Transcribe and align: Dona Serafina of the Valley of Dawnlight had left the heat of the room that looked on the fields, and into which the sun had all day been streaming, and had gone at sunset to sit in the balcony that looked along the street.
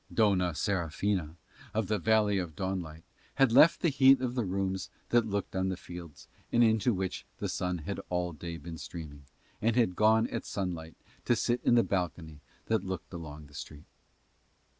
Dona 0.11 0.55
Serafina 0.55 1.35
of 1.75 1.85
the 1.85 1.99
Valley 1.99 2.39
of 2.39 2.55
Dawnlight 2.55 3.03
had 3.35 3.51
left 3.51 3.81
the 3.81 3.89
heat 3.89 4.19
of 4.19 4.33
the 4.33 4.43
room 4.45 4.75
that 5.09 5.27
looked 5.27 5.55
on 5.55 5.69
the 5.69 5.77
fields, 5.77 6.27
and 6.51 6.63
into 6.63 6.91
which 6.91 7.23
the 7.37 7.47
sun 7.47 7.77
had 7.77 7.99
all 8.09 8.33
day 8.33 8.57
been 8.57 8.79
streaming, 8.79 9.25
and 9.61 9.75
had 9.75 9.95
gone 9.95 10.25
at 10.29 10.43
sunset 10.47 10.95
to 11.25 11.35
sit 11.35 11.61
in 11.63 11.75
the 11.75 11.83
balcony 11.83 12.39
that 12.65 12.83
looked 12.83 13.13
along 13.13 13.45
the 13.45 13.53
street. 13.53 13.85